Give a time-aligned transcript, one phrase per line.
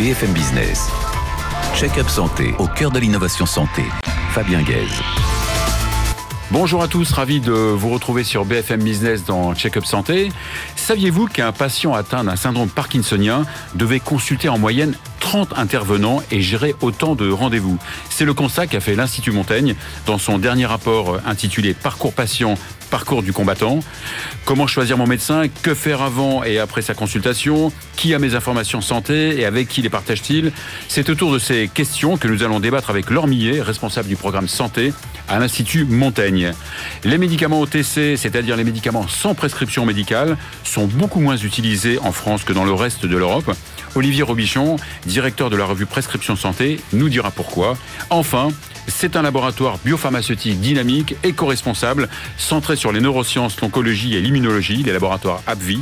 [0.00, 0.88] BFM Business.
[1.76, 3.82] Check-up santé au cœur de l'innovation santé.
[4.30, 4.98] Fabien Guèze.
[6.50, 10.32] Bonjour à tous, ravi de vous retrouver sur BFM Business dans Check-up Santé.
[10.74, 13.44] Saviez-vous qu'un patient atteint d'un syndrome parkinsonien
[13.74, 14.94] devait consulter en moyenne
[15.30, 17.78] 30 intervenants et gérer autant de rendez-vous
[18.08, 22.56] C'est le constat qu'a fait l'Institut Montaigne dans son dernier rapport intitulé Parcours patient
[22.90, 23.78] parcours du combattant.
[24.44, 28.80] Comment choisir mon médecin Que faire avant et après sa consultation Qui a mes informations
[28.80, 30.52] santé et avec qui les partage-t-il?
[30.88, 34.48] C'est autour de ces questions que nous allons débattre avec Laure Millet, responsable du programme
[34.48, 34.92] santé
[35.30, 36.52] à l'Institut Montaigne.
[37.04, 42.44] Les médicaments OTC, c'est-à-dire les médicaments sans prescription médicale, sont beaucoup moins utilisés en France
[42.44, 43.50] que dans le reste de l'Europe.
[43.94, 44.76] Olivier Robichon,
[45.06, 47.78] directeur de la revue Prescription Santé, nous dira pourquoi.
[48.10, 48.48] Enfin,
[48.88, 55.42] c'est un laboratoire biopharmaceutique dynamique, éco-responsable, centré sur les neurosciences, l'oncologie et l'immunologie, les laboratoires
[55.46, 55.80] AbbVie.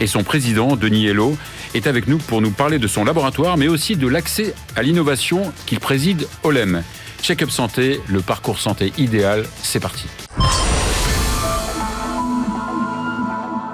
[0.00, 1.36] Et son président, Denis Hello,
[1.74, 5.52] est avec nous pour nous parler de son laboratoire, mais aussi de l'accès à l'innovation
[5.66, 6.82] qu'il préside OLEM.
[7.22, 10.06] Check-up santé, le parcours santé idéal, c'est parti.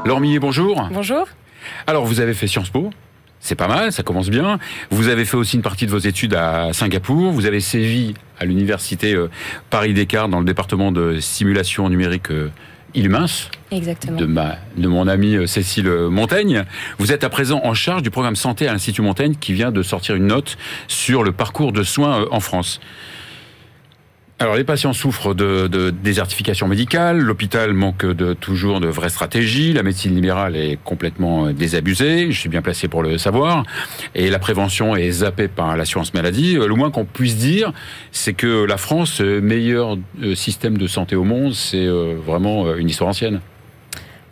[0.04, 0.88] Laure Millet, bonjour.
[0.92, 1.26] Bonjour.
[1.86, 2.90] Alors, vous avez fait Sciences Po
[3.38, 4.58] c'est pas mal, ça commence bien.
[4.90, 7.30] Vous avez fait aussi une partie de vos études à Singapour.
[7.30, 9.30] Vous avez sévi à l'université euh,
[9.70, 12.50] Paris-Descartes dans le département de simulation numérique euh,
[12.94, 13.26] Ilmins.
[13.70, 14.16] Exactement.
[14.16, 16.64] De, ma, de mon amie euh, Cécile Montaigne.
[16.98, 19.82] Vous êtes à présent en charge du programme santé à l'Institut Montaigne qui vient de
[19.82, 20.56] sortir une note
[20.88, 22.80] sur le parcours de soins en France.
[24.38, 29.72] Alors les patients souffrent de, de désertification médicale, l'hôpital manque de toujours de vraies stratégies,
[29.72, 33.64] la médecine libérale est complètement désabusée, je suis bien placé pour le savoir,
[34.14, 36.56] et la prévention est zappée par l'assurance maladie.
[36.56, 37.72] Le moins qu'on puisse dire,
[38.12, 42.90] c'est que la France, meilleur euh, système de santé au monde, c'est euh, vraiment une
[42.90, 43.40] histoire ancienne.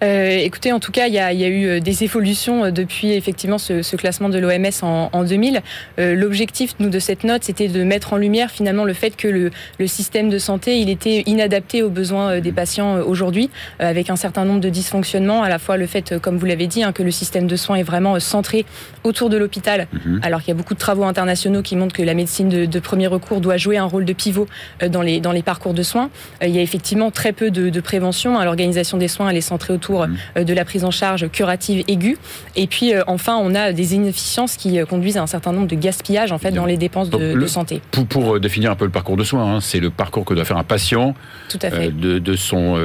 [0.03, 3.59] Euh, écoutez, en tout cas, il y, a, eu euh, des évolutions euh, depuis effectivement
[3.59, 5.63] ce, classement de l'OMS en, 2000.
[5.99, 9.51] L'objectif, nous, de cette note, c'était de mettre en lumière finalement le fait que le,
[9.87, 14.61] système de santé, il était inadapté aux besoins des patients aujourd'hui, avec un certain nombre
[14.61, 15.43] de dysfonctionnements.
[15.43, 17.77] À la fois le fait, comme vous l'avez dit, hein, que le système de soins
[17.77, 18.65] est vraiment centré
[19.05, 20.21] autour de l'hôpital, mhm.
[20.23, 23.07] alors qu'il y a beaucoup de travaux internationaux qui montrent que la médecine de, premier
[23.07, 24.47] recours doit jouer un rôle de pivot
[24.89, 26.11] dans les, dans les parcours de soins.
[26.43, 28.43] Il y a effectivement très peu de, de prévention.
[28.43, 32.19] L'organisation des soins, elle est centrée autour euh, de la prise en charge curative aiguë.
[32.57, 35.67] Et puis euh, enfin, on a des inefficiences qui euh, conduisent à un certain nombre
[35.67, 37.83] de gaspillages en fait dans les dépenses de, santé.
[38.09, 40.57] Pour, définir un peu le parcours de soins, hein, c'est le parcours que doit faire
[40.57, 41.15] un patient
[41.49, 41.91] Tout à, fait.
[41.91, 42.79] de, son,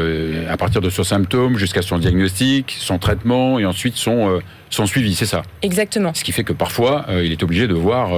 [0.50, 4.40] à partir de son symptôme jusqu'à son diagnostic, son traitement et ensuite son,
[4.70, 5.44] son suivi, c'est ça?
[5.62, 6.14] Exactement.
[6.14, 8.12] Ce qui fait que parfois, il est obligé de voir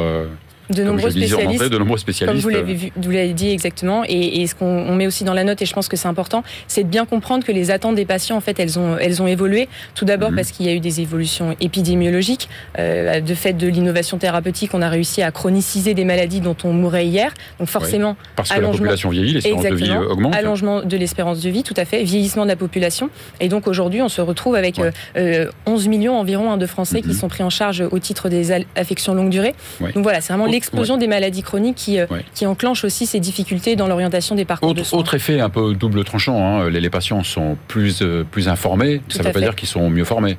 [0.72, 2.44] de nombreux, spécialistes, de nombreux spécialistes.
[2.44, 4.04] Comme vous l'avez, vu, vous l'avez dit exactement.
[4.08, 6.84] Et, ce qu'on met aussi dans la note, et je pense que c'est important, c'est
[6.84, 9.70] de bien comprendre que les attentes des patients, en fait, elles ont, elles ont évolué.
[9.96, 10.36] Tout d'abord mhm.
[10.36, 12.50] parce qu'il y a eu des évolutions épidémiologiques.
[12.80, 16.74] Euh, de fait de l'innovation thérapeutique, on a réussi à chroniciser des maladies dont on
[16.74, 17.34] mourait hier.
[17.60, 20.36] Donc forcément, parce que la population vieillit, l'espérance de vie augmente.
[20.36, 22.04] Allongement de l'espérance de vie, tout à fait.
[22.04, 23.10] Vieillissement de la population.
[23.40, 24.86] Et donc aujourd'hui, on se retrouve avec 11
[25.18, 27.14] euh, millions environ hein, de Français qui mhm.
[27.14, 29.54] sont pris en charge au titre des affections longue durée.
[29.80, 32.06] Donc voilà, c'est vraiment l'explosion des maladies chroniques qui, euh,
[32.36, 35.00] qui enclenche aussi ces difficultés dans l'orientation des parcours autre, de soins.
[35.00, 39.20] Autre effet un peu double tranchant, hein, les, patients sont plus, euh, plus informés, ça
[39.20, 40.38] ne veut pas dire qu'ils sont mieux formés.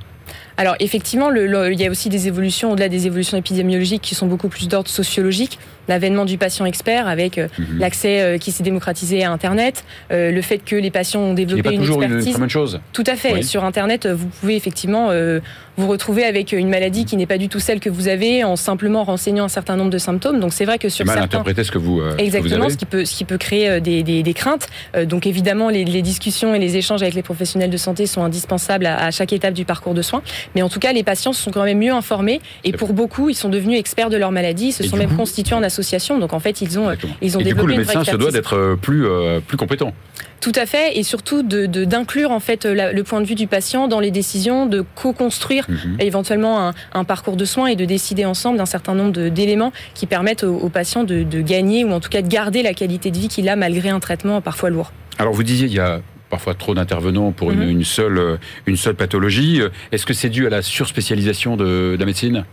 [0.57, 4.27] Alors effectivement, le, il y a aussi des évolutions, au-delà des évolutions épidémiologiques, qui sont
[4.27, 7.79] beaucoup plus d'ordre sociologique l'avènement du patient expert avec euh, mhm.
[7.79, 11.63] l'accès euh, qui s'est démocratisé à Internet, euh, le fait que les patients ont développé
[11.63, 12.39] pas une toujours expertise.
[12.39, 12.81] Une, chose.
[12.93, 13.43] Tout à fait.
[13.43, 15.11] Sur Internet, vous pouvez effectivement
[15.79, 18.57] vous retrouver avec une maladie qui n'est pas du tout celle que vous avez en
[18.57, 20.39] simplement renseignant un certain nombre de symptômes.
[20.39, 21.39] Donc c'est vrai que sur mal certains...
[21.39, 24.69] interpréter ce que vous exactement ce, qui peut ce qui peut créer des, des, craintes.
[25.05, 29.11] donc évidemment les, discussions et les échanges avec les professionnels de santé sont indispensables à,
[29.11, 30.22] chaque étape du parcours de soins.
[30.55, 33.35] Mais en tout cas les patients sont quand même mieux informés et pour beaucoup ils
[33.35, 36.19] sont devenus experts de leur maladie, ils se sont même constitués en association.
[36.19, 36.91] Donc en fait ils ont,
[37.21, 39.93] ils ont et du coup, le médecin se doit d'être euh, plus, euh, plus compétent.
[40.41, 43.87] Tout à fait, et surtout d'inclure de, en fait le point de vue du patient
[43.87, 45.99] dans les décisions, de co-construire mhm.
[46.01, 50.43] éventuellement un, parcours de soins et de décider ensemble d'un certain nombre d'éléments qui permettent
[50.43, 53.49] aux, patients de, gagner ou en tout cas de garder la qualité de vie qu'il
[53.49, 54.93] a malgré un traitement parfois lourd.
[55.19, 56.01] Alors vous disiez il y a
[56.33, 57.85] parfois trop d'intervenants pour une, mhm.
[57.85, 59.61] seule, une seule pathologie.
[59.93, 62.45] Est-ce que c'est dû à la surspécialisation de la médecine?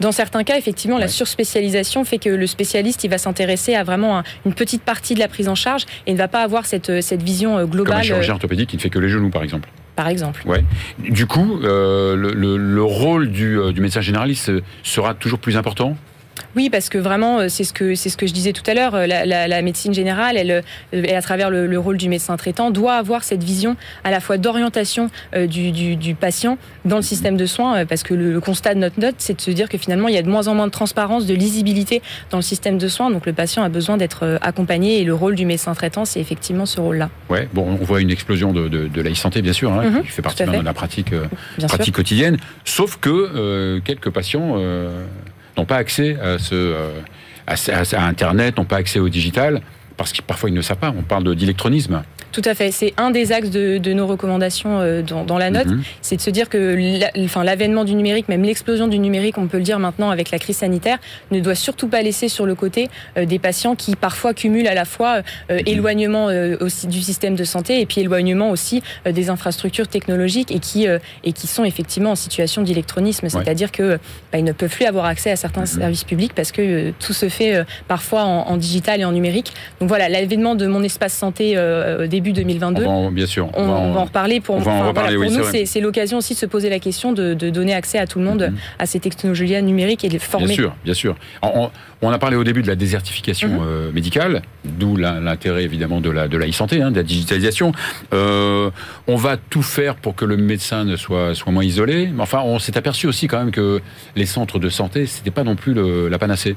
[0.00, 4.22] Dans certains cas, effectivement, la surspécialisation fait que le spécialiste, il va s'intéresser à vraiment
[4.44, 7.22] une petite partie de la prise en charge et ne va pas avoir cette, cette
[7.22, 7.92] vision globale.
[7.92, 10.42] Comme un chirurgien euh, orthopédique qui ne fait que les genoux, par exemple par exemple.
[10.46, 10.62] Ouais.
[10.98, 15.96] Du coup, euh, le, rôle du, euh, du, médecin généraliste sera toujours plus important?
[16.56, 18.72] Oui, parce que vraiment, euh, c'est ce que c'est ce que je disais tout à
[18.72, 18.94] l'heure.
[18.94, 20.62] Euh, la, médecine générale, elle,
[20.92, 24.38] et à travers le, rôle du médecin traitant, doit avoir cette vision à la fois
[24.38, 29.16] d'orientation du, patient dans le système de soins, parce que le, constat de notre note,
[29.18, 31.26] c'est de se dire que finalement, il y a de moins en moins de transparence,
[31.26, 32.00] de lisibilité
[32.30, 33.10] dans le système de soins.
[33.10, 36.64] Donc, le patient a besoin d'être accompagné, et le rôle du médecin traitant, c'est effectivement
[36.64, 37.10] ce rôle-là.
[37.28, 40.08] Ouais, bon, on voit une explosion de, de, la e-santé, bien sûr, hein, mhm, qui
[40.08, 41.12] fait partie de la pratique,
[41.66, 42.36] pratique quotidienne.
[42.64, 44.56] Sauf que quelques patients
[45.56, 47.00] n'ont pas accès euh,
[47.46, 49.60] à, Internet, n'ont pas accès au digital,
[49.96, 50.94] parce que parfois ils ne savent pas.
[50.96, 52.02] On parle d'électronisme.
[52.36, 52.70] Tout à fait.
[52.70, 55.68] C'est un des axes de, nos recommandations euh, dans, la note.
[55.68, 55.82] Mhm.
[56.02, 56.76] C'est de se dire que
[57.42, 60.58] l'avènement du numérique, même l'explosion du numérique, on peut le dire maintenant avec la crise
[60.58, 60.98] sanitaire,
[61.30, 64.74] ne doit surtout pas laisser sur le côté euh, des patients qui parfois cumulent à
[64.74, 65.62] la fois euh, mhm.
[65.64, 66.26] éloignement
[66.60, 70.86] aussi du système de santé et puis éloignement aussi des infrastructures technologiques et qui,
[71.24, 73.30] et qui sont effectivement en situation d'électronisme.
[73.30, 73.98] C'est-à-dire que
[74.30, 75.66] bah, ils ne peuvent plus avoir accès à certains mhm.
[75.66, 79.54] services publics parce que tout se fait parfois en, digital et en numérique.
[79.80, 81.56] Donc voilà, l'avènement de mon espace santé
[82.08, 82.84] début 2022.
[82.84, 83.48] On va, bien sûr.
[83.54, 84.40] On, va en, reparler.
[84.40, 88.18] Pour, nous, c'est l'occasion aussi de se poser la question de, donner accès à tout
[88.18, 88.78] le monde mm-hmm.
[88.78, 90.46] à ces technologies numériques et de les former.
[90.46, 91.16] Bien sûr, bien sûr.
[92.02, 93.66] On, a parlé au début de la désertification mm-hmm.
[93.66, 97.72] euh, médicale, d'où l'intérêt évidemment de la de la e-santé, hein, de la digitalisation.
[98.12, 98.70] Euh,
[99.06, 102.08] on va tout faire pour que le médecin ne soit soit moins isolé.
[102.14, 103.80] Mais enfin, on s'est aperçu aussi quand même que
[104.14, 106.56] les centres de santé, c'était pas non plus la panacée.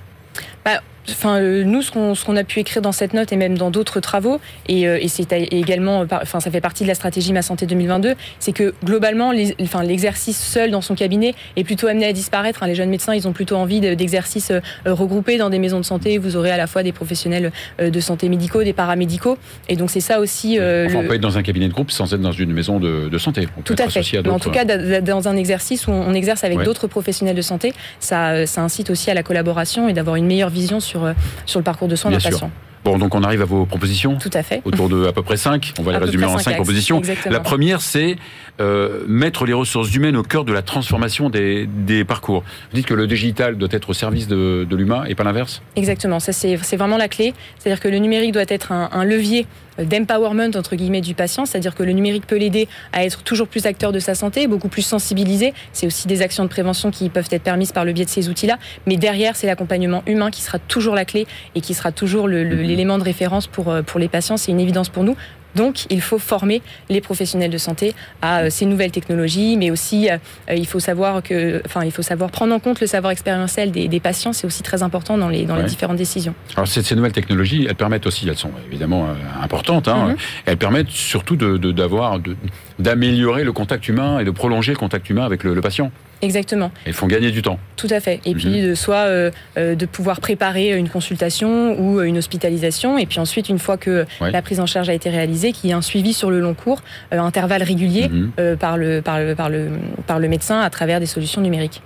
[0.63, 3.71] Bah, Enfin, euh, nous, ce qu'on a pu écrire dans cette note et même dans
[3.71, 7.65] d'autres travaux, et, euh, c'est également, enfin, ça fait partie de la stratégie Ma Santé
[7.65, 12.63] 2022, c'est que globalement, l'exercice seul dans son cabinet est plutôt amené à disparaître.
[12.63, 12.67] Hein.
[12.67, 16.17] Les jeunes médecins, ils ont plutôt envie d'exercices euh, regroupés dans des maisons de santé.
[16.17, 19.99] Vous aurez à la fois des professionnels de santé médicaux, des paramédicaux, et donc c'est
[19.99, 20.59] ça aussi.
[20.59, 23.17] Enfin, on peut être dans un cabinet de groupe sans être dans une maison de,
[23.17, 23.47] santé.
[23.63, 24.27] Tout à fait.
[24.27, 28.45] en tout cas, dans un exercice où on exerce avec d'autres professionnels de santé, ça,
[28.45, 31.13] ça incite aussi à la collaboration et d'avoir une meilleure vision sur euh,
[31.45, 32.51] sur, le parcours de soins d'un patient.
[32.83, 34.17] Bon, donc on arrive à vos propositions.
[34.17, 34.61] Tout à fait.
[34.63, 35.73] Autour de à peu près 5.
[35.79, 37.01] On va les résumer en 5 propositions.
[37.29, 38.15] La première, c'est
[38.61, 42.43] euh, mettre les ressources humaines au cœur de la transformation des, des, parcours.
[42.71, 45.61] Vous dites que le digital doit être au service de, de l'humain et pas l'inverse?
[45.75, 47.33] Exactement, ça c'est vraiment la clé.
[47.57, 49.45] C'est-à-dire que le numérique doit être un, un levier
[49.83, 53.65] d'empowerment entre guillemets du patient, c'est-à-dire que le numérique peut l'aider à être toujours plus
[53.65, 55.53] acteur de sa santé, beaucoup plus sensibilisé.
[55.73, 58.29] C'est aussi des actions de prévention qui peuvent être permises par le biais de ces
[58.29, 62.27] outils-là, mais derrière c'est l'accompagnement humain qui sera toujours la clé et qui sera toujours
[62.27, 62.61] mhm.
[62.61, 64.37] l'élément de référence pour euh, pour les patients.
[64.37, 65.15] C'est une évidence pour nous.
[65.55, 70.09] Donc, il faut former les professionnels de santé à euh, ces nouvelles technologies, mais aussi,
[70.09, 70.17] euh,
[70.53, 73.99] il faut savoir que, enfin, il faut savoir prendre en compte le savoir expérientiel des,
[73.99, 74.31] patients.
[74.31, 76.33] C'est aussi très important dans les dans les différentes décisions.
[76.55, 79.87] Alors, ces, ces, nouvelles technologies, elles permettent aussi, elles sont évidemment euh, importantes.
[79.87, 80.17] Hein, mhm.
[80.45, 82.35] Elles permettent surtout d'avoir, de,
[82.79, 85.91] d'améliorer le contact humain et de prolonger le contact humain avec le patient.
[86.21, 86.71] Exactement.
[86.85, 87.59] Ils font gagner du temps.
[87.77, 88.19] Tout à fait.
[88.25, 88.69] Et puis, mhm.
[88.69, 92.97] de soit euh, euh, de pouvoir préparer une consultation ou euh, une hospitalisation.
[92.97, 95.71] Et puis ensuite, une fois que la prise en charge a été réalisée, qu'il y
[95.71, 96.81] ait un suivi sur le long cours,
[97.11, 98.57] intervalle régulier mhm.
[98.57, 99.69] par, le, par, le, par, le,
[100.07, 101.81] par le médecin à travers des solutions numériques.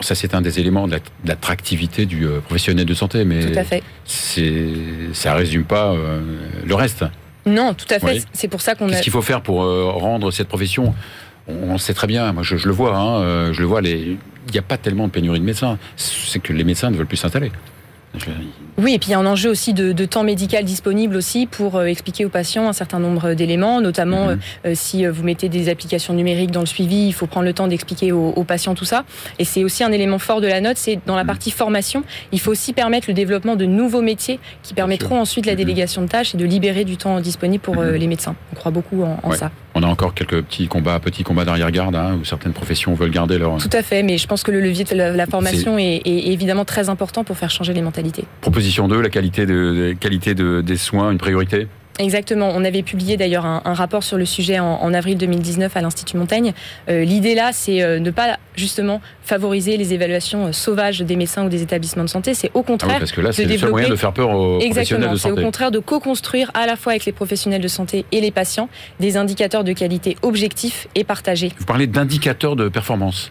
[0.00, 3.82] Ça, c'est un des éléments de l'attractivité du professionnel de santé, mais tout à fait.
[5.12, 5.94] ça résume pas
[6.64, 7.04] le reste.
[7.46, 8.24] Non, tout à fait.
[8.32, 8.88] C'est pour ça qu'on.
[8.88, 10.94] Qu'est-ce qu'il faut faire pour rendre cette profession?
[11.46, 14.16] On sait très bien, moi je, le vois, hein, euh, je le vois, il
[14.50, 15.78] n'y a pas tellement de pénurie de médecins.
[15.96, 17.52] C'est que les médecins ne veulent plus s'installer.
[18.76, 21.76] Oui, et puis il y a un enjeu aussi de, temps médical disponible aussi pour
[21.76, 24.38] euh, expliquer aux patients un certain nombre d'éléments, notamment mhm.
[24.66, 27.68] euh, si vous mettez des applications numériques dans le suivi, il faut prendre le temps
[27.68, 29.04] d'expliquer aux, patients tout ça.
[29.38, 31.28] Et c'est aussi un élément fort de la note, c'est dans la mhm.
[31.28, 35.52] partie formation, il faut aussi permettre le développement de nouveaux métiers qui permettront ensuite la
[35.52, 35.58] mhm.
[35.58, 38.34] délégation de tâches et de libérer du temps disponible pour les médecins.
[38.52, 39.50] On croit beaucoup en, ça.
[39.76, 43.38] On a encore quelques petits combats, petits combats d'arrière-garde, hein, où certaines professions veulent garder
[43.38, 43.56] leur.
[43.58, 46.02] Tout à fait, mais je pense que le levier de la, formation est...
[46.04, 48.24] évidemment très important pour faire changer les mentalités.
[48.40, 51.68] Proposition 2, la qualité, de, qualité de, des soins, une priorité?
[51.98, 52.50] Exactement.
[52.54, 56.52] On avait publié d'ailleurs un, rapport sur le sujet en, avril 2019 à l'Institut Montaigne.
[56.88, 61.44] Euh, l'idée là, c'est euh, ne pas justement favoriser les évaluations euh, sauvages des médecins
[61.46, 62.34] ou des établissements de santé.
[62.34, 64.58] C'est au ah contraire parce que là, c'est le seul moyen de faire peur aux
[64.58, 65.34] professionnels de santé.
[65.34, 68.30] C'est au contraire de co-construire à la fois avec les professionnels de santé et les
[68.30, 68.68] patients
[68.98, 71.52] des indicateurs de qualité objectifs et partagés.
[71.58, 73.30] Vous parlez d'indicateurs de performance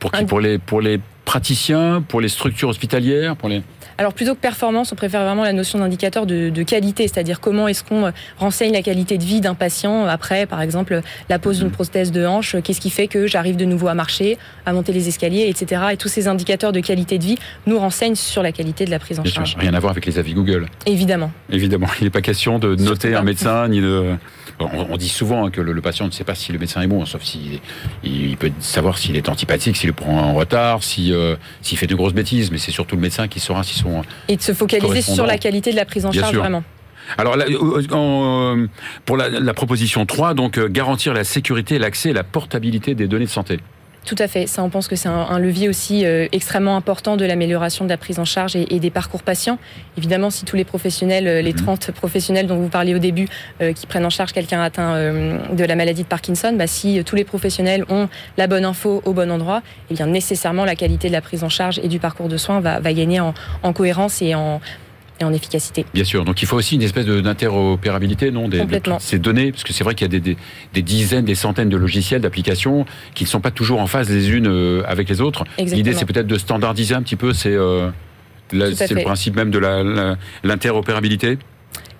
[0.00, 0.24] pour qui?
[0.24, 3.62] Pour les pour les praticiens, pour les structures hospitalières, pour les
[4.00, 7.84] alors plutôt que performance, on préfère vraiment la notion d'indicateur de, qualité, c'est-à-dire comment est-ce
[7.84, 11.70] qu'on euh, renseigne la qualité de vie d'un patient après, par exemple, la pose d'une
[11.70, 15.08] prothèse de hanche, qu'est-ce qui fait que j'arrive de nouveau à marcher, à monter les
[15.08, 15.82] escaliers, etc.
[15.92, 18.98] Et tous ces indicateurs de qualité de vie nous renseignent sur la qualité de la
[18.98, 19.54] prise en charge.
[19.58, 20.64] rien à voir avec les avis Google.
[20.86, 21.30] Évidemment.
[21.50, 24.16] Évidemment, il n'est pas question de noter un médecin ni de
[24.60, 27.04] on, dit souvent hein, que le, patient ne sait pas si le médecin est bon,
[27.06, 27.60] sauf s'il
[28.02, 31.14] il, peut savoir s'il est antipathique, s'il le prend en retard, s'il
[31.62, 34.02] fait de grosses bêtises, mais c'est surtout le médecin qui saura s'ils sont.
[34.28, 36.62] Et de se focaliser sur la qualité de la prise en charge, vraiment.
[37.18, 37.36] Alors,
[39.04, 43.24] pour la, la, proposition 3, donc garantir la sécurité, l'accès et la portabilité des données
[43.24, 43.58] de santé.
[44.04, 44.46] Tout à fait.
[44.46, 47.96] Ça, on pense que c'est un, levier aussi euh, extrêmement important de l'amélioration de la
[47.96, 49.58] prise en charge et, des parcours patients.
[49.98, 51.94] Évidemment, si tous les professionnels, euh, les 30 mhm.
[51.94, 53.28] professionnels dont vous parliez au début,
[53.60, 57.16] euh, qui prennent en charge quelqu'un atteint de la maladie de Parkinson, bah, si tous
[57.16, 61.12] les professionnels ont la bonne info au bon endroit, eh bien nécessairement la qualité de
[61.12, 64.22] la prise en charge et du parcours de soins va, va gagner en, en cohérence
[64.22, 64.60] et en
[65.24, 65.84] en efficacité.
[65.94, 69.64] Bien sûr, donc il faut aussi une espèce d'interopérabilité, non des, De ces données, parce
[69.64, 70.20] que c'est vrai qu'il y a
[70.72, 74.30] des, dizaines, des centaines de logiciels, d'applications qui ne sont pas toujours en phase les
[74.30, 75.44] unes euh, avec les autres.
[75.58, 77.90] L'idée, c'est peut-être de standardiser un petit peu, c'est euh,
[78.52, 79.58] le principe même de
[80.42, 81.38] l'interopérabilité.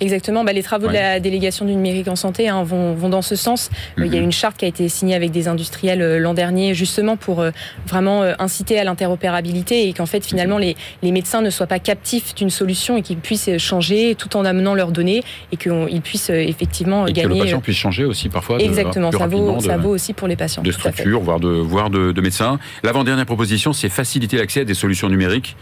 [0.00, 0.44] Exactement.
[0.44, 3.36] Bah, les travaux de la délégation du numérique en santé hein, vont, vont, dans ce
[3.36, 3.70] sens.
[3.98, 4.26] Euh, il y a mhm.
[4.26, 7.50] une charte qui a été signée avec des industriels euh, l'an dernier, justement pour euh,
[7.86, 12.34] vraiment inciter à l'interopérabilité et qu'en fait, finalement, les, les, médecins ne soient pas captifs
[12.34, 15.22] d'une solution et qu'ils puissent changer tout en amenant leurs données
[15.52, 17.28] et qu'ils puissent effectivement et gagner.
[17.28, 18.58] Que le patient puisse changer aussi parfois.
[18.58, 19.12] Exactement.
[19.12, 20.62] ça, vaut, ça vaut aussi pour les patients.
[20.62, 22.58] De structure, voire de, voire de, de médecins.
[22.82, 25.56] L'avant-dernière proposition, c'est faciliter l'accès à des solutions numériques.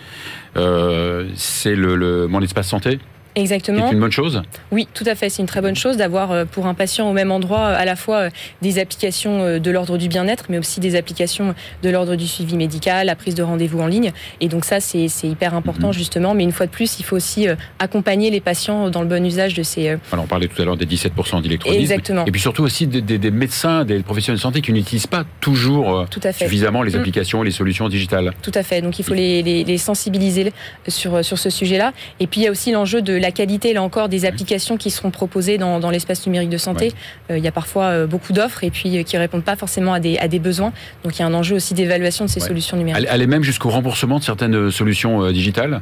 [0.54, 3.00] c'est le, le, mon espace santé.
[3.38, 3.87] Exactement.
[3.88, 4.42] C'est une bonne chose
[4.73, 5.28] Oui, tout à fait.
[5.28, 7.97] C'est une très bonne chose d'avoir euh, pour un patient au même endroit à la
[7.97, 8.30] fois euh,
[8.62, 12.57] des applications euh, de l'ordre du bien-être, mais aussi des applications de l'ordre du suivi
[12.57, 14.12] médical, la prise de rendez-vous en ligne.
[14.40, 15.92] Et donc ça, c'est hyper important mhm.
[15.92, 16.35] justement.
[16.35, 17.47] Mais une fois de plus, il faut aussi
[17.78, 19.88] accompagner les patients dans le bon usage de ces...
[20.12, 21.80] Alors on parlait tout à l'heure des 17% d'électronisme.
[21.80, 22.25] Exactement.
[22.26, 26.83] Et puis surtout aussi des, médecins, des professionnels de santé qui n'utilisent pas toujours suffisamment
[26.83, 27.00] les mm.
[27.00, 28.33] applications, les solutions digitales.
[28.42, 28.80] Tout à fait.
[28.80, 30.52] Donc il faut les, les sensibiliser
[30.87, 31.92] sur, sur ce sujet-là.
[32.21, 34.78] Et puis il y a aussi l'enjeu de la la qualité, là encore, des applications
[34.78, 36.94] qui seront proposées dans, l'espace numérique de santé.
[37.30, 39.92] Euh, il y a parfois euh, beaucoup d'offres et puis euh, qui répondent pas forcément
[39.92, 40.73] à des, à des besoins.
[41.04, 43.06] Donc il y a un enjeu aussi d'évaluation de ces solutions numériques.
[43.06, 45.80] Aller même jusqu'au remboursement de certaines solutions digitales?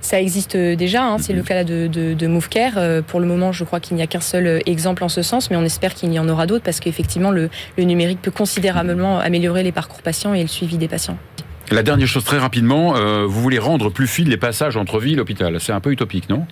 [0.00, 3.02] Ça existe déjà, hein, c'est le cas de, de, de MoveCare.
[3.06, 5.56] pour le moment, je crois qu'il n'y a qu'un seul exemple en ce sens, mais
[5.56, 9.62] on espère qu'il y en aura d'autres parce qu'effectivement, le, le numérique peut considérablement améliorer
[9.62, 11.18] les parcours patients et le suivi des patients.
[11.70, 12.94] La dernière chose très rapidement,
[13.26, 15.60] vous voulez rendre plus fluides les passages entre ville et hôpital.
[15.60, 16.46] C'est un peu utopique, non?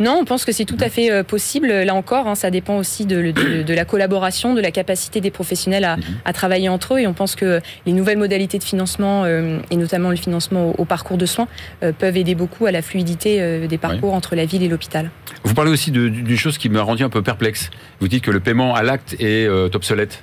[0.00, 1.68] Non, on pense que c'est tout à fait euh, possible.
[1.68, 3.32] Là encore, hein, ça dépend aussi de,
[3.72, 6.32] la collaboration, de la capacité des professionnels à, mhm.
[6.32, 6.98] travailler entre eux.
[6.98, 10.84] Et on pense que les nouvelles modalités de financement, euh, et notamment le financement au,
[10.84, 11.48] parcours de soins,
[11.82, 15.10] euh, peuvent aider beaucoup à la fluidité des parcours entre la ville et l'hôpital.
[15.44, 17.70] Vous parlez aussi d'une chose qui m'a rendu un peu perplexe.
[18.00, 20.22] Vous dites que le paiement à l'acte est obsolète.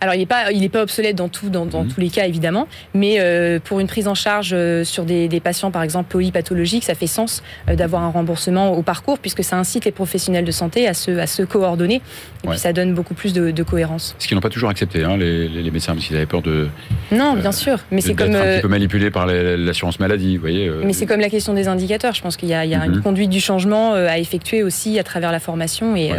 [0.00, 1.88] Alors, il n'est pas, il pas obsolète dans, tout, dans, mhm.
[1.88, 5.70] tous les cas, évidemment, mais euh, pour une prise en charge euh, sur des, patients,
[5.70, 9.84] par exemple, polypathologiques, ça fait sens euh, d'avoir un remboursement au parcours, puisque ça incite
[9.84, 12.02] les professionnels de santé à se, à se coordonner,
[12.44, 14.16] et puis ça donne beaucoup plus de, cohérence.
[14.18, 16.68] Ce qu'ils n'ont pas toujours accepté, hein, les, médecins, parce qu'ils avaient peur de...
[17.12, 18.34] Non, bien sûr, mais c'est comme...
[18.34, 20.70] un petit peu manipulé par l'assurance maladie, vous voyez.
[20.84, 23.02] mais c'est comme la question des indicateurs, je pense qu'il y a, une mhm.
[23.02, 26.12] conduite du changement à effectuer aussi à travers la formation, et...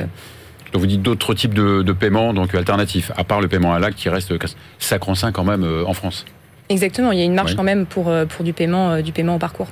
[0.71, 3.79] Donc vous dites d'autres types de, de, paiements, donc alternatifs, à part le paiement à
[3.79, 4.33] l'acte qui reste
[4.79, 6.25] sacro-saint quand même euh, en France.
[6.69, 9.11] Exactement, il y a une marge quand même pour, euh, pour du, paiement, euh, du
[9.11, 9.67] paiement au parcours.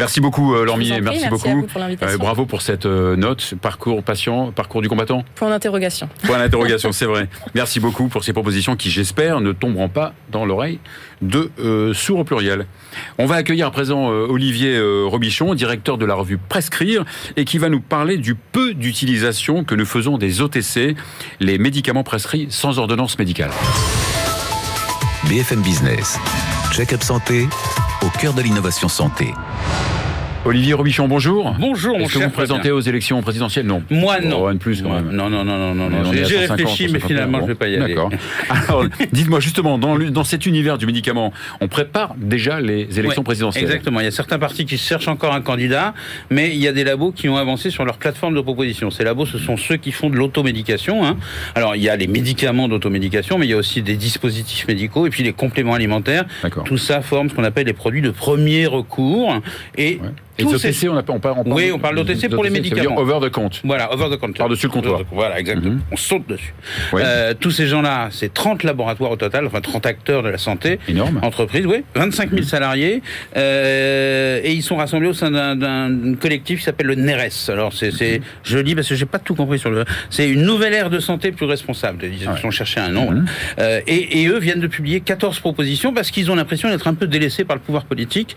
[0.00, 0.98] Merci beaucoup, Lormier.
[1.02, 1.66] Merci, beaucoup.
[1.66, 3.54] pour euh, bravo pour cette note.
[3.60, 5.24] Parcours patient, parcours du combattant.
[5.34, 6.08] Point d'interrogation.
[6.24, 7.28] Point d'interrogation, c'est vrai.
[7.54, 10.78] Merci beaucoup pour ces propositions qui, j'espère, ne tomberont pas dans l'oreille
[11.20, 12.64] de euh, sourds au pluriel.
[13.18, 17.04] On va accueillir à présent Olivier Robichon, directeur de la revue Prescrire,
[17.36, 20.96] et qui va nous parler du peu d'utilisation que nous faisons des OTC,
[21.40, 23.50] les médicaments prescrits sans ordonnance médicale.
[25.28, 26.18] BFM Business,
[26.72, 27.46] check-up santé
[28.02, 29.34] au cœur de l'innovation santé.
[30.46, 31.54] Olivier Robichon, bonjour.
[31.60, 33.66] Bonjour, mon Est-ce que vous présentez aux élections présidentielles?
[33.66, 33.82] Non.
[33.90, 34.48] Moi, non.
[34.48, 35.10] Oh, plus, quand même.
[35.10, 36.12] Non, non, non, non, non.
[36.12, 37.94] J'ai réfléchi, mais finalement, je ne vais pas y aller.
[37.94, 38.10] D'accord.
[38.48, 43.64] Alors, dites-moi justement, dans, dans, cet univers du médicament, on prépare déjà les élections présidentielles.
[43.64, 44.00] Exactement.
[44.00, 45.92] Il y a certains partis qui cherchent encore un candidat,
[46.30, 48.90] mais il y a des labos qui ont avancé sur leur plateforme de proposition.
[48.90, 51.04] Ces labos, ce sont ceux qui font de l'automédication.
[51.04, 51.18] Hein.
[51.54, 55.06] Alors, il y a les médicaments d'automédication, mais il y a aussi des dispositifs médicaux
[55.06, 56.24] et puis les compléments alimentaires.
[56.64, 59.34] Tout ça forme ce qu'on appelle les produits de premier recours.
[59.76, 60.00] Et
[60.40, 62.96] et les OTC, on, on parle, on Oui, on parle d'OTC pour les médicaments.
[62.98, 63.60] over the compte.
[63.64, 64.36] Voilà, over the compte.
[64.36, 65.00] Par-dessus le comptoir.
[65.10, 65.74] Voilà, exactement.
[65.74, 65.80] Mhm.
[65.92, 66.54] On saute dessus.
[66.94, 70.78] Euh, tous ces gens-là, c'est 30 laboratoires au total, enfin 30 acteurs de la santé.
[70.88, 71.20] Énorme.
[71.22, 71.84] Entreprise, oui.
[71.94, 73.02] 25 000 salariés.
[73.36, 77.50] Euh, et ils sont rassemblés au sein d'un collectif qui s'appelle le NERES.
[77.50, 78.22] Alors, c'est mhm.
[78.44, 79.84] joli parce que j'ai pas tout compris sur le.
[80.10, 82.04] C'est une nouvelle ère de santé plus responsable.
[82.04, 83.10] Ils ont cherché un nom.
[83.10, 83.26] Mhm.
[83.58, 86.94] Euh, et, et, eux viennent de publier 14 propositions parce qu'ils ont l'impression d'être un
[86.94, 88.36] peu délaissés par le pouvoir politique.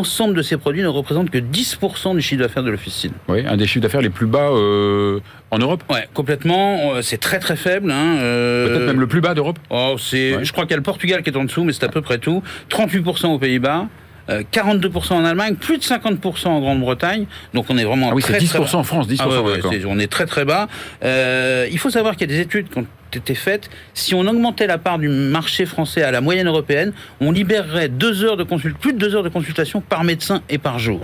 [0.00, 3.12] L'ensemble de ces produits ne représente que 10% du chiffre d'affaires de l'officine.
[3.28, 6.94] Oui, un des chiffres d'affaires les plus bas euh, en Europe Ouais, complètement.
[6.94, 7.90] Euh, C'est très très faible.
[7.90, 8.16] Hein.
[8.20, 10.44] euh, Peut-être même le plus bas d'Europe Oh, c'est, Ouais.
[10.44, 12.00] je crois qu'il y a le Portugal qui est en dessous, mais c'est à peu
[12.00, 12.42] près tout.
[12.70, 13.88] 38% aux Pays-Bas.
[14.30, 18.22] Euh, 42% en Allemagne, plus de 50% en Grande-Bretagne, donc on est vraiment Ah oui,
[18.24, 20.68] c'est très, très 10% en France, 10%, Ah ouais, on est très très bas.
[21.04, 23.70] Euh, il faut savoir qu'il y a des études qui ont été faites.
[23.94, 28.24] Si on augmentait la part du marché français à la moyenne européenne, on libérerait deux
[28.24, 31.00] heures de plus de deux heures de consultation par médecin et par jour.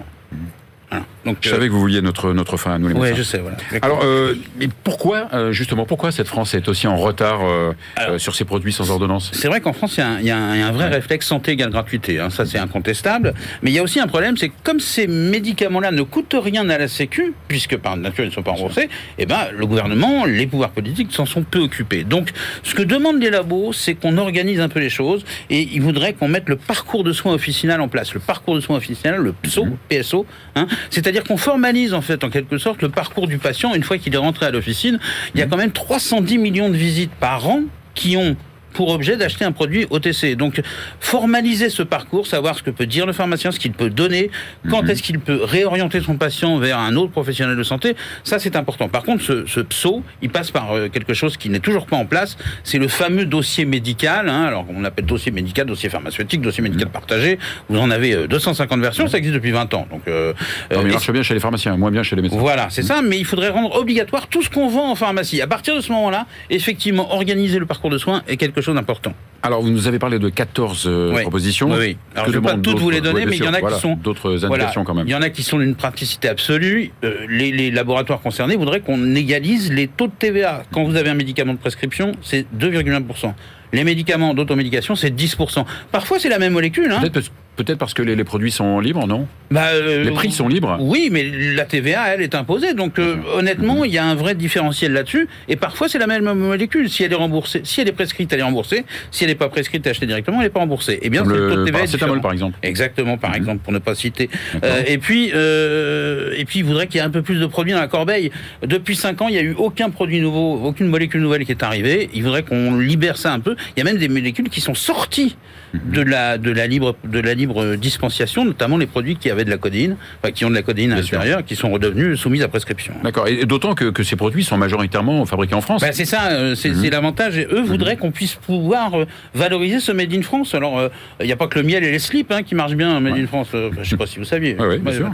[0.90, 1.04] Voilà.
[1.26, 3.14] Donc, Je savais que vous vouliez notre, notre fin à nous les médecins.
[3.16, 3.56] je sais, voilà.
[3.82, 8.14] Alors, euh, mais pourquoi, euh, justement, pourquoi cette France est aussi en retard euh, Alors-
[8.14, 9.30] euh, sur ses produits sans ordonnance?
[9.34, 11.70] C'est vrai qu'en France, il y a un, y y a vrai réflexe santé égale
[11.70, 12.20] gratuité.
[12.20, 13.34] hein, ça, c'est incontestable.
[13.62, 16.68] Mais il y a aussi un problème, c'est que comme ces médicaments-là ne coûtent rien
[16.70, 20.24] à la Sécu, puisque par nature ils ne sont pas remboursés, eh ben, le gouvernement,
[20.26, 22.04] les pouvoirs politiques s'en sont peu occupés.
[22.04, 22.30] Donc,
[22.62, 26.12] ce que demandent les labos, c'est qu'on organise un peu les choses et ils voudraient
[26.12, 28.14] qu'on mette le parcours de soins officinal en place.
[28.14, 32.30] Le parcours de soins officinal, le PSO, PSO, hein, c'est-à-dire qu'on formalise en fait en
[32.30, 34.98] quelque sorte le parcours du patient une fois qu'il est rentré à l'officine.
[35.34, 37.62] Il y a quand même 310 millions de visites par an
[37.94, 38.36] qui ont
[38.76, 40.36] pour objet d'acheter un produit OTC.
[40.36, 40.60] Donc,
[41.00, 44.30] formaliser ce parcours, savoir ce que peut dire le pharmacien, ce qu'il peut donner,
[44.70, 44.90] quand Mhm.
[44.90, 48.88] est-ce qu'il peut réorienter son patient vers un autre professionnel de santé, ça c'est important.
[48.88, 51.96] Par contre, ce, ce PSO, il passe par euh, quelque chose qui n'est toujours pas
[51.96, 56.42] en place, c'est le fameux dossier médical, hein, alors on appelle dossier médical, dossier pharmaceutique,
[56.42, 56.68] dossier Mhm.
[56.70, 57.38] médical partagé,
[57.70, 59.86] vous en avez euh, 250 versions, ça existe depuis 20 ans.
[59.90, 60.36] Donc, euh, Non,
[60.70, 62.36] mais euh, il et marche bien chez les pharmaciens, moins bien chez les médecins.
[62.38, 65.40] voilà, c'est ça, mais il faudrait rendre obligatoire tout ce qu'on vend en pharmacie.
[65.40, 69.12] À partir de ce moment-là, effectivement, organiser le parcours de soins est quelque chose d'important.
[69.42, 71.22] Alors, vous nous avez parlé de 14 euh, Oui.
[71.22, 71.70] propositions.
[71.70, 71.96] Oui, oui.
[72.14, 73.78] Alors, je ne vais pas toutes vous les donner, mais il y en a qui
[73.80, 73.94] sont.
[73.94, 74.64] D'autres Voilà.
[74.64, 75.06] indications quand même.
[75.06, 76.90] Il y en a qui sont d'une praticité absolue.
[77.04, 80.64] Euh, les, les laboratoires concernés voudraient qu'on égalise les taux de TVA.
[80.72, 83.32] Quand vous avez un médicament de prescription, c'est 2,1%.
[83.72, 85.64] Les médicaments d'automédication, c'est 10%.
[85.92, 86.90] Parfois, c'est la même molécule.
[86.92, 87.00] Hein.
[87.00, 90.30] Peut-être parce, peut-être parce que les, les produits sont libres, non Bah, euh, Les prix
[90.30, 92.74] sont libres Oui, mais la TVA, elle, est imposée.
[92.74, 95.28] Donc, euh, honnêtement, il y a un vrai différentiel là-dessus.
[95.48, 96.88] Et parfois, c'est la même molécule.
[96.90, 98.84] Si elle est remboursée, si elle est prescrite, elle est remboursée.
[99.10, 100.98] Si elle n'est pas prescrite et achetée directement, elle n'est pas remboursée.
[101.02, 102.58] Et bien, Comme c'est le taux de le TVA est paracétamol, par exemple.
[102.62, 103.36] Exactement, par Mhm.
[103.36, 104.28] exemple, pour ne pas citer.
[104.62, 107.72] Euh, et puis, et puis, il voudrait qu'il y ait un peu plus de produits
[107.72, 108.30] dans la corbeille.
[108.66, 111.62] Depuis 5 ans, il n'y a eu aucun produit nouveau, aucune molécule nouvelle qui est
[111.62, 112.10] arrivée.
[112.14, 113.56] Il voudrait qu'on libère ça un peu.
[113.76, 115.36] Il y a même des molécules qui sont sorties
[115.74, 117.45] de la de la libre de la libre
[117.76, 120.92] dispensation, notamment les produits qui avaient de la codéine, enfin, qui ont de la codéine
[120.92, 122.94] à l'intérieur, qui sont redevenus soumis à prescription.
[123.02, 123.28] D'accord.
[123.28, 125.82] Et d'autant que, que ces produits sont majoritairement fabriqués en France.
[125.82, 126.82] Ben, c'est ça, euh, c'est Mhm.
[126.82, 127.38] c'est l'avantage.
[127.38, 130.54] Et eux voudraient qu'on puisse pouvoir euh, valoriser ce Made in France.
[130.54, 130.88] Alors, euh,
[131.20, 133.16] il n'y a pas que le miel et les slips hein, qui marchent bien, Made
[133.18, 133.48] in France.
[133.54, 134.56] Euh, je ne sais pas si vous saviez.
[134.66, 135.10] Ouais, ouais, bien sûr.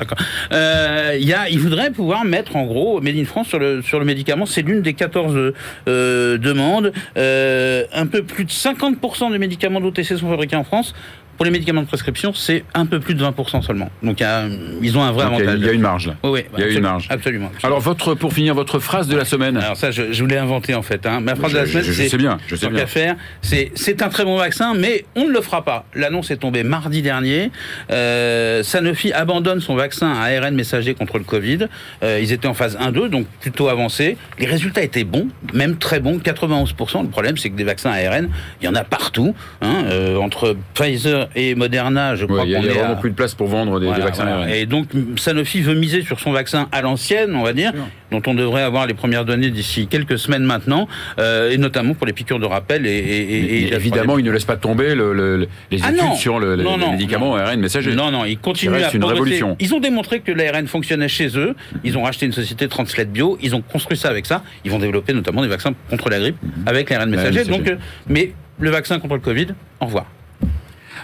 [0.52, 3.98] Euh, y a, ils voudraient pouvoir mettre, en gros, Made in France sur le, sur
[3.98, 4.46] le médicament.
[4.46, 5.52] C'est l'une des 14
[5.88, 6.92] euh, demandes.
[7.16, 10.94] Un peu plus de 50% des médicaments d'OTC sont fabriqués en France.
[11.42, 13.90] Pour les médicaments de prescription, c'est un peu plus de 20% seulement.
[14.00, 14.44] Donc, y a-
[14.81, 15.59] ils ont un vrai Donc, avantage.
[15.59, 16.14] il y a une marge là.
[16.22, 17.09] Oui, oui, il y a une marge.
[17.11, 17.46] Absolument.
[17.46, 17.66] absolument.
[17.66, 19.57] Alors, votre, pour finir, votre phrase de la semaine.
[19.57, 21.05] Alors ça, je, je voulais inventer en fait.
[21.05, 21.18] Hein.
[21.18, 22.87] Ma phrase de la semaine, je- je c'est sais bien, je sais bien.
[22.87, 25.85] faire, c'est c'est un très bon vaccin, mais on ne le fera pas.
[25.96, 27.50] L'annonce est tombée mardi dernier.
[27.90, 31.66] Euh, Sanofi abandonne son vaccin à ARN messager contre le Covid.
[32.05, 34.16] Euh, ils étaient en phase 1-2, donc plutôt avancé.
[34.38, 37.02] Les résultats étaient bons, même très bons, 91%.
[37.02, 38.28] Le problème, c'est que des vaccins ARN,
[38.61, 39.35] il y en a partout.
[39.61, 39.83] Hein.
[39.87, 43.14] Euh, entre Pfizer et Moderna, je crois qu'on il y a vraiment à- plus de
[43.14, 44.55] place pour vendre des, vaccins voilà.
[44.57, 47.73] Et donc Sanofi veut miser sur son vaccin à l'ancienne, on va dire,
[48.11, 52.07] dont on devrait avoir les premières données d'ici quelques semaines maintenant, euh, et notamment pour
[52.07, 52.87] les piqûres de rappel.
[52.87, 56.03] Et, et- et- évidemment, il ne laisse pas tomber le- le- le- les Ah études
[56.03, 57.42] non sur le- Non, les non, médicaments non.
[57.42, 57.95] ARN messagers.
[57.95, 59.57] Non, non, ils continuent à une révolution.
[59.61, 61.55] Ils ont démontré que l'ARN fonctionnait chez eux.
[61.85, 63.38] Ils ont racheté une société Translate Bio.
[63.42, 64.42] Ils ont construit ça avec ça.
[64.64, 67.40] Ils vont développer notamment des vaccins contre la grippe avec l'ARN messager.
[67.40, 67.51] messager.
[67.59, 67.77] Donc, euh,
[68.09, 69.49] mais le vaccin contre le Covid,
[69.81, 70.07] au revoir.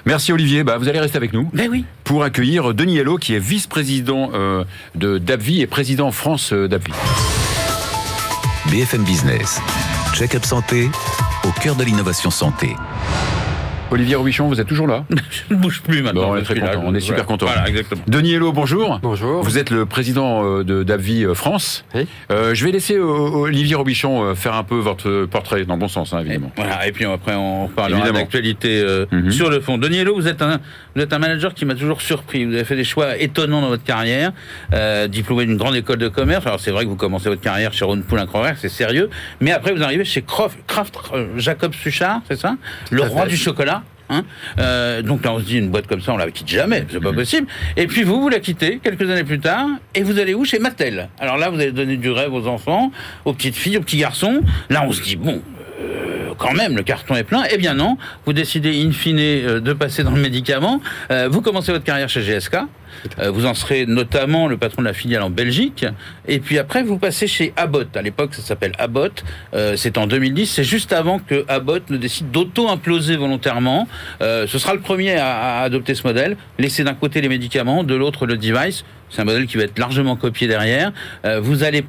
[0.06, 1.84] Merci Olivier, bah, vous allez rester avec nous Ben oui.
[2.04, 6.92] pour accueillir Denis Hello qui est vice-président euh, de d'Abvi et président France euh, d'Abvi.
[8.70, 9.60] BFM Business.
[10.14, 10.90] Check-up santé
[11.44, 12.74] au cœur de l'innovation santé.
[13.90, 15.04] Olivier Robichon, vous êtes toujours là
[15.48, 16.26] Je ne bouge plus maintenant.
[16.28, 17.26] Bon, on est Je très suis là, content, je- on est super voilà.
[17.26, 17.46] content.
[17.46, 18.02] Voilà, exactement.
[18.06, 18.98] Denis Hello, bonjour.
[19.02, 19.42] Bonjour.
[19.42, 21.86] Vous êtes le président euh, de d'Abvi euh, France.
[21.94, 22.06] Oui.
[22.30, 26.12] Euh, je vais laisser Olivier Robichon faire un peu votre portrait, dans le bon sens,
[26.12, 26.52] hein, Et, évidemment.
[26.56, 29.30] voilà, et puis après on parlera d'actualité euh, Mhm.
[29.30, 29.78] sur le fond.
[29.78, 30.60] Denis Hello, vous êtes un
[30.94, 32.44] vous êtes un manager qui m'a toujours surpris.
[32.44, 34.32] Vous avez fait des choix étonnants dans votre carrière,
[34.74, 36.46] euh, diplômé d'une grande école de commerce.
[36.46, 38.26] Alors c'est vrai que vous commencez votre carrière chez Ron Poulin
[38.60, 39.08] c'est sérieux.
[39.40, 42.56] Mais après vous arrivez chez Croft, Kraft euh, Jacob Suchard, c'est ça?
[42.90, 43.30] Le roi fait.
[43.30, 43.77] du chocolat.
[44.10, 44.24] Hein
[44.58, 46.96] Euh, donc là, on se dit une boîte comme ça, on la quitte jamais, c'est
[46.96, 47.02] Mhm.
[47.02, 47.46] pas possible.
[47.76, 50.44] Et puis vous, vous la quittez quelques années plus tard, et vous allez où?
[50.44, 51.08] Chez Mattel.
[51.20, 52.90] Alors là, vous allez donner du rêve aux enfants,
[53.24, 54.40] aux petites filles, aux petits garçons.
[54.70, 55.42] Là, on se dit bon,
[55.80, 57.42] euh, quand même, le carton est plein.
[57.50, 59.16] Eh bien non, vous décidez in fine
[59.60, 60.80] de passer dans le médicament.
[61.30, 62.56] vous commencez votre carrière chez GSK.
[63.32, 65.86] Vous en serez notamment le patron de la filiale en Belgique.
[66.26, 67.96] Et puis après, vous passez chez Abbott.
[67.96, 69.24] À l'époque, ça s'appelle Abbott.
[69.76, 70.46] c'est en 2010.
[70.46, 73.88] C'est juste avant que Abbott ne décide d'auto-imploser volontairement.
[74.20, 76.36] ce sera le premier à, adopter ce modèle.
[76.58, 78.84] Laisser d'un côté les médicaments, de l'autre le device.
[79.10, 80.92] C'est un modèle qui va être largement copié derrière.
[81.24, 81.84] Euh, vous allez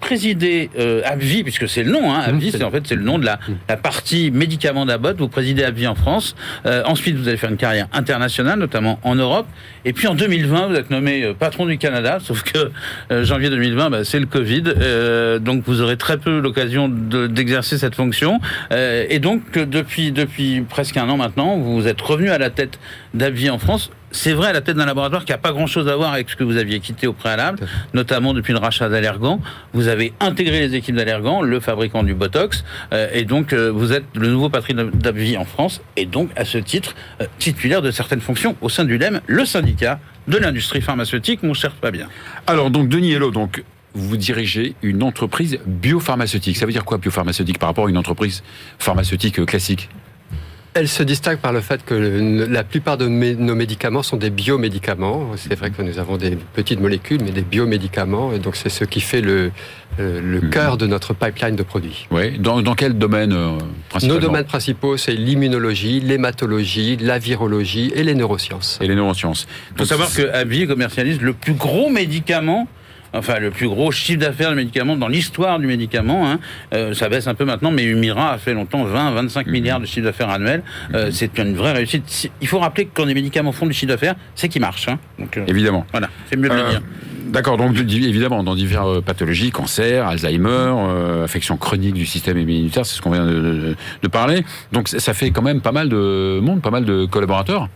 [0.00, 2.12] présider euh, AbbVie, puisque c'est le nom.
[2.12, 3.38] Hein, AbbVie, c'est en fait c'est le nom de la,
[3.76, 5.18] partie médicaments d'Abbott.
[5.18, 6.34] Vous présidez AbbVie en France.
[6.66, 9.46] Euh, ensuite, vous allez faire une carrière internationale, notamment en Europe.
[9.84, 12.18] Et puis en 2020, vous êtes nommé euh, patron du Canada.
[12.22, 12.70] Sauf que
[13.10, 17.78] euh, janvier 2020, bah, c'est le Covid, euh, donc vous aurez très peu l'occasion d'exercer
[17.78, 18.40] cette fonction.
[18.70, 22.78] et donc depuis presque un an maintenant, vous êtes revenu à la tête
[23.14, 25.96] d'AbbVie en France c'est vrai à la tête d'un laboratoire qui n'a pas grand-chose à
[25.96, 27.58] voir avec ce que vous aviez quitté au préalable,
[27.94, 29.40] notamment depuis le rachat d'Allergan.
[29.72, 33.92] Vous avez intégré les équipes d'Allergan, le fabricant du Botox, euh, et donc euh, vous
[33.92, 37.90] êtes le nouveau patron d'Abvi en France, et donc à ce titre euh, titulaire de
[37.90, 39.98] certaines fonctions au sein du LEM, le syndicat
[40.28, 42.08] de l'industrie pharmaceutique, mon cher Fabien.
[42.46, 46.56] Alors donc Denis Hello, donc vous dirigez une entreprise biopharmaceutique.
[46.56, 48.42] Ça veut dire quoi biopharmaceutique par rapport à une entreprise
[48.78, 49.88] pharmaceutique classique?
[50.74, 55.32] Elle se distingue par le fait que la plupart de nos médicaments sont des biomédicaments.
[55.36, 58.32] C'est vrai que nous avons des petites molécules, mais des biomédicaments.
[58.32, 59.52] Et donc, c'est ce qui fait le,
[60.00, 60.50] euh, le hmm.
[60.50, 62.06] cœur de notre pipeline de produits.
[62.10, 62.38] Oui.
[62.38, 63.58] Dans, quel domaine euh,
[64.02, 68.78] Nos domaines principaux, c'est l'immunologie, l'hématologie, la virologie et les neurosciences.
[68.80, 69.46] Et les neurosciences.
[69.72, 72.66] Il faut savoir que AbbVie commercialise le plus gros médicament
[73.12, 76.28] enfin le plus gros chiffre d'affaires de médicaments dans l'histoire du médicament.
[76.28, 76.40] Hein.
[76.74, 79.52] Euh, ça baisse un peu maintenant, mais Humira a fait longtemps 20-25 mhm.
[79.52, 80.62] milliards de chiffre d'affaires annuel.
[80.94, 81.12] Euh, mhm.
[81.12, 82.30] c'est une vraie réussite.
[82.40, 84.88] Il faut rappeler que quand des médicaments font du chiffre d'affaires, c'est qu'ils marchent.
[84.88, 84.98] Hein.
[85.18, 85.86] Donc, euh, Évidemment.
[85.92, 86.82] Voilà, c'est mieux de le dire.
[87.26, 90.74] D'accord, donc évidemment, dans diverses pathologies, cancer, Alzheimer,
[91.24, 94.44] affection chronique du système immunitaire, c'est ce qu'on vient de, de, parler.
[94.72, 97.70] Donc ça fait quand même pas mal de monde, pas mal de collaborateurs.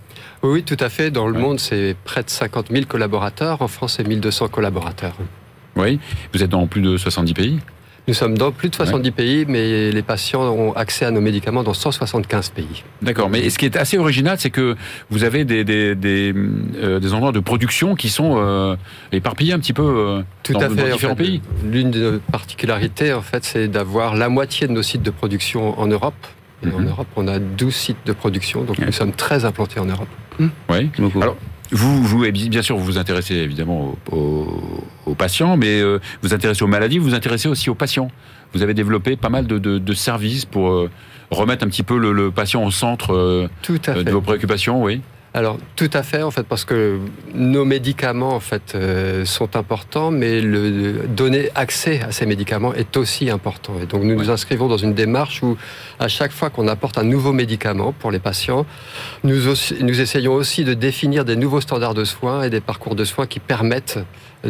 [0.47, 1.11] Oui, tout à fait.
[1.11, 3.63] Dans le monde, c'est près de 50 000 collaborateurs.
[3.63, 5.17] En France, c'est 1200 collaborateurs.
[5.75, 5.99] Oui,
[6.33, 7.59] vous êtes dans plus de 70 pays?
[8.09, 11.65] Nous sommes dans plus de 70 pays, mais les patients ont accès à nos médicaments
[11.65, 12.85] dans 175 pays.
[13.03, 14.77] D'accord, mais ce qui est assez original, c'est que
[15.11, 16.33] vous avez des, des, des,
[16.77, 18.77] euh, des, endroits de production qui sont euh,
[19.11, 21.43] éparpillés un petit peu euh, Tout dans, à fait, différents pays.
[21.65, 25.89] L'une des particularités, en fait, c'est d'avoir la moitié de nos sites de production en
[25.89, 26.15] Europe.
[26.64, 26.88] Et en mhm.
[26.88, 30.09] Europe, on a 12 sites de production, donc nous sommes très implantés en Europe.
[30.69, 30.90] Oui,
[31.21, 31.37] Alors,
[31.73, 36.62] vous, vous, bien sûr, vous vous intéressez évidemment aux, patients, mais euh, vous vous intéressez
[36.62, 38.11] aux maladies, vous vous intéressez aussi aux patients.
[38.53, 40.90] Vous avez développé pas mal de, services pour euh,
[41.31, 45.01] remettre un petit peu le, patient au centre euh, de vos préoccupations, oui.
[45.37, 46.99] Alors tout à fait en fait parce que
[47.35, 52.96] nos médicaments en fait euh, sont importants, mais le donner accès à ces médicaments est
[52.96, 53.75] aussi important.
[53.83, 55.59] Et donc nous nous inscrivons dans une démarche où
[55.99, 58.64] à chaque fois qu'on apporte un nouveau médicament pour les patients,
[59.25, 63.05] nous, nous essayons aussi de définir des nouveaux standards de soins et des parcours de
[63.05, 63.99] soins qui permettent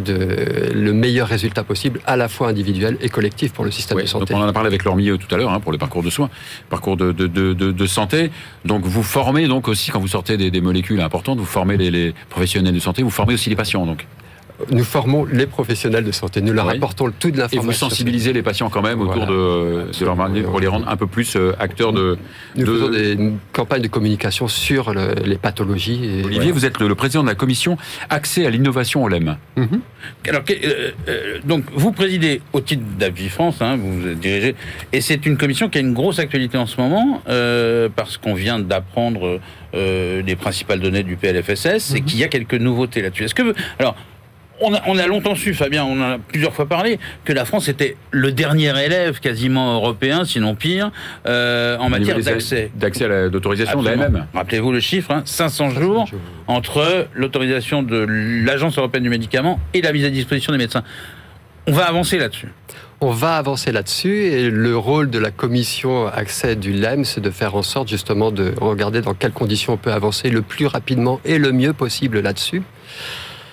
[0.00, 4.06] de, le meilleur résultat possible, à la fois individuel et collectif pour le système de
[4.06, 4.34] santé.
[4.34, 6.30] on en a parlé avec Lormier tout à l'heure hein, pour les parcours de soins,
[6.68, 8.30] parcours de, de, de, de, santé.
[8.64, 11.90] Donc vous formez donc aussi quand vous sortez des, des molécules importantes, vous formez les,
[11.90, 14.06] les, professionnels de santé, vous formez aussi les patients donc
[14.70, 16.40] nous formons les professionnels de santé.
[16.40, 17.62] Nous leur apportons tout de l'information.
[17.62, 20.96] Et vous sensibilisez les patients quand même autour de, leur manière pour les rendre un
[20.96, 22.16] peu plus euh, acteurs de.
[22.56, 26.22] Nous faisons des campagnes de communication sur les pathologies.
[26.24, 27.76] Olivier, vous êtes le, président de la commission
[28.08, 29.36] accès à l'innovation au LEM.
[29.56, 29.80] Mhm.
[30.28, 34.54] Alors, euh, euh, donc, vous présidez au titre d'Avis France, hein, vous dirigez,
[34.92, 37.22] et c'est une commission qui a une grosse actualité en ce moment
[37.96, 39.40] parce qu'on vient d'apprendre
[39.74, 42.06] les principales données du PLFSS et mhm.
[42.06, 43.24] qu'il y a quelques nouveautés là-dessus.
[43.24, 43.96] Est-ce que, alors
[44.60, 47.96] on a, longtemps su, Fabien, on en a plusieurs fois parlé, que la France était
[48.10, 50.90] le dernier élève quasiment européen, sinon pire,
[51.26, 52.70] euh, en matière d'accès.
[52.74, 54.26] D'accès à l'autorisation de l'AMM.
[54.34, 56.08] Rappelez-vous le chiffre, 500, hein, jours,
[56.46, 58.06] entre l'autorisation de
[58.44, 60.82] l'Agence européenne du médicament et la mise à disposition des médecins.
[61.66, 62.48] On va avancer là-dessus.
[63.00, 67.30] On va avancer là-dessus et le rôle de la commission accès du LEM, c'est de
[67.30, 71.20] faire en sorte justement de regarder dans quelles conditions on peut avancer le plus rapidement
[71.26, 72.62] et le mieux possible là-dessus.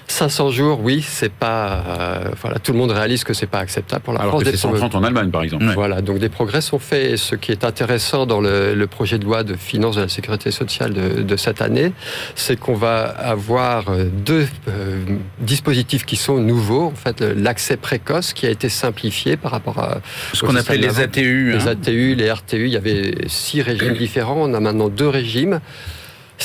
[0.08, 1.84] 500 jours, oui, c'est pas.
[1.88, 4.44] Euh, voilà, tout le monde réalise que c'est pas acceptable pour la Alors France.
[4.44, 5.66] Que c'est 130 en Allemagne, par exemple.
[5.74, 7.12] Voilà, donc des progrès sont faits.
[7.14, 10.52] Et ce qui est intéressant dans le, projet de loi de finances de la sécurité
[10.52, 11.94] sociale de, cette année,
[12.36, 13.86] c'est qu'on va avoir
[14.26, 15.04] deux euh,
[15.40, 16.88] dispositifs qui sont nouveaux.
[16.88, 20.00] En fait, l'accès précoce qui a été simplifié par rapport à
[20.34, 21.54] ce qu'on appelle les ATU.
[21.54, 21.72] Les hein.
[21.72, 22.66] ATU, les RTU.
[22.66, 24.38] Il y avait six régimes différents.
[24.38, 25.60] On a maintenant deux régimes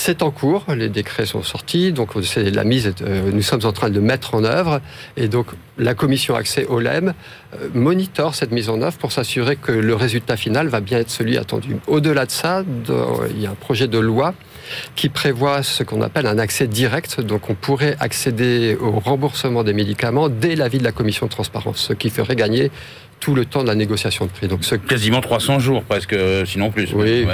[0.01, 3.73] C'est en cours, les décrets sont sortis, donc c'est la mise, euh, nous sommes en
[3.73, 4.81] train de mettre en œuvre,
[5.17, 7.15] et donc la commission accès au LEM
[7.61, 11.37] euh, cette mise en œuvre pour s'assurer que le résultat final va bien être celui
[11.37, 11.77] attendu.
[11.89, 12.63] Au-delà de ça,
[13.31, 14.35] il y a un projet de loi
[14.95, 17.21] qui prévoit ce qu'on appelle un accès direct.
[17.21, 21.79] Donc on pourrait accéder au remboursement des médicaments dès l'avis de la commission de transparence,
[21.79, 22.71] ce qui ferait gagner
[23.21, 24.49] tout le temps de la négociation de prix.
[24.49, 26.93] Donc Quasiment 300 jours presque, sinon plus.
[26.95, 27.27] Oui,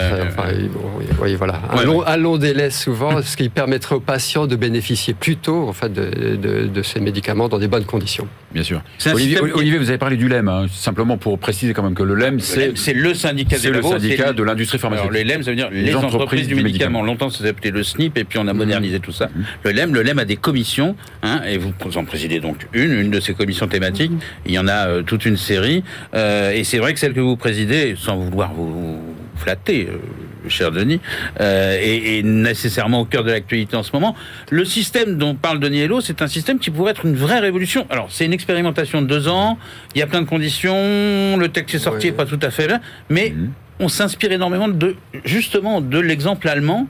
[1.37, 1.61] voilà.
[2.07, 5.93] Un, long, délai souvent, ce qui permettrait aux patients de bénéficier plus tôt en fait,
[5.93, 8.27] de, ces médicaments dans des bonnes conditions.
[8.53, 8.83] Bien sûr.
[9.13, 10.67] Olivier, vous avez parlé du LEM, hein.
[10.71, 14.79] simplement pour préciser quand même que le LEM, c'est le syndicat, le syndicat de l'industrie
[14.79, 15.13] pharmaceutique.
[15.13, 17.03] les LEM, ça veut dire les, entreprises, du, médicament.
[17.03, 19.29] Longtemps, ça s'appelait le SNIP et puis on a modernisé tout ça.
[19.35, 19.45] Mhm.
[19.65, 23.11] Le LEM, le LEM a des commissions, hein, et vous en présidez donc une, une
[23.11, 24.13] de ces commissions thématiques.
[24.47, 25.74] Il y en a euh, toute une série
[26.15, 29.01] euh, et c'est vrai que celle que vous présidez, sans vouloir vous
[29.37, 31.01] flatter, euh, cher Denis,
[31.41, 34.15] euh, est, nécessairement au cœur de l'actualité en ce moment.
[34.51, 37.87] Le système dont parle Denis Hello, c'est un système qui pourrait être une vraie révolution.
[37.91, 39.59] Alors, c'est une expérimentation de deux ans,
[39.95, 42.81] il y a plein de conditions, le texte est sorti, pas tout à fait là,
[43.09, 43.51] mais mhm.
[43.81, 46.87] on s'inspire énormément de, justement, de l'exemple allemand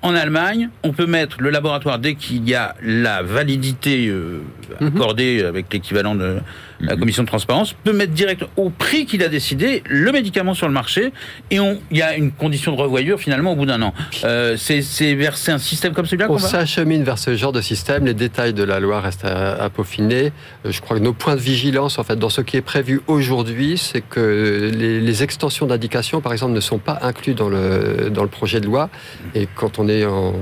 [0.00, 4.12] en Allemagne, on peut mettre le laboratoire dès qu'il y a la validité
[4.80, 4.86] mhm.
[4.86, 6.38] accordée avec l'équivalent de
[6.80, 7.00] la mhm.
[7.00, 10.72] commission de transparence, peut mettre direct au prix qu'il a décidé le médicament sur le
[10.72, 11.12] marché
[11.50, 13.94] et il y a une condition de revoyure finalement au bout d'un an.
[14.24, 18.06] Euh, c'est vers un système comme celui-là On s'achemine vers ce genre de système.
[18.06, 20.32] Les détails de la loi restent à, peaufiner.
[20.64, 23.00] Euh, je crois que nos points de vigilance, en fait, dans ce qui est prévu
[23.06, 28.22] aujourd'hui, c'est que les, extensions d'indication, par exemple, ne sont pas inclus dans le, dans
[28.22, 28.88] le projet de loi.
[29.34, 30.32] Et quand on est en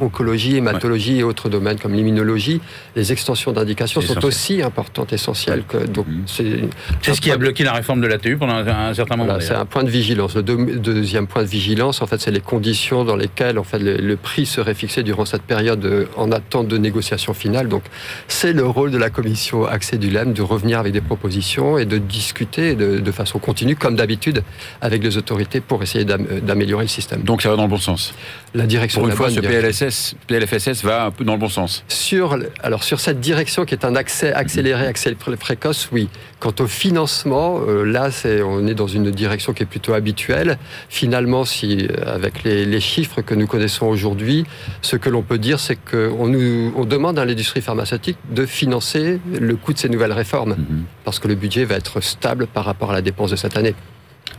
[0.00, 2.62] oncologie, hématologie et autres domaines comme l'immunologie,
[2.96, 5.57] les extensions d'indication sont aussi importantes, essentielles.
[5.66, 6.22] Que, donc mhm.
[6.26, 9.38] c'est ce qui a bloqué la réforme de l'ATU pendant un, certain moment.
[9.40, 10.36] c'est un point de vigilance.
[10.36, 14.16] Le deuxième point de vigilance, en fait, c'est les conditions dans lesquelles en fait, le,
[14.16, 17.68] prix serait fixé durant cette période euh, en attente de négociation finale.
[17.68, 17.84] Donc,
[18.26, 21.84] c'est le rôle de la commission accès du LEM de revenir avec des propositions et
[21.84, 24.42] de discuter de, de façon continue, comme d'habitude,
[24.80, 27.22] avec les autorités pour essayer d'améliorer le système.
[27.22, 28.14] Donc, ça va dans le bon sens.
[28.54, 31.84] La direction Pour une fois, ce PLSS, PLFSS va un peu dans le bon sens.
[31.88, 35.10] Sur, alors, sur cette direction qui est un accès accéléré, accès
[35.48, 36.10] précoce, oui.
[36.40, 40.58] Quant au financement, euh, là, c'est, on est dans une direction qui est plutôt habituelle.
[40.90, 44.44] Finalement, si, euh, avec les, chiffres que nous connaissons aujourd'hui,
[44.82, 49.20] ce que l'on peut dire, c'est qu'on nous, on demande à l'industrie pharmaceutique de financer
[49.40, 50.84] le coût de ces nouvelles réformes, mhm.
[51.04, 53.74] parce que le budget va être stable par rapport à la dépense de cette année.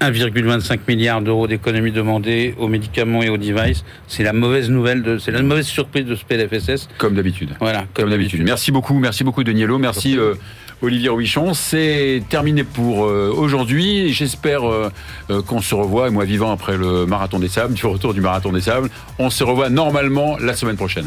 [0.02, 3.84] 1,25 milliard d'euros d'économies demandées aux médicaments et aux devices.
[4.08, 6.88] C'est la mauvaise nouvelle, de, c'est la mauvaise surprise de ce PLFSS.
[6.98, 7.56] Comme d'habitude.
[7.60, 8.42] Voilà, comme, d'habitude.
[8.44, 10.18] Merci beaucoup, merci beaucoup Danielo, merci.
[10.18, 10.36] Euh,
[10.82, 14.14] Olivier Rouichon, c'est terminé pour euh, aujourd'hui.
[14.14, 14.92] J'espère euh,
[15.46, 18.62] qu'on se revoit, moi vivant après le Marathon des Sables, du retour du Marathon des
[18.62, 21.06] Sables, on se revoit normalement la semaine prochaine.